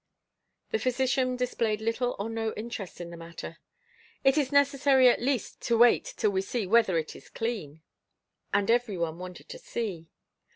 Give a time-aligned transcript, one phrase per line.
[0.71, 3.59] The physician displayed little or no interest in the matter:
[4.23, 7.83] "It is necessary at least to wait till we see whether it is clean."
[8.51, 10.07] And everyone wanted to see.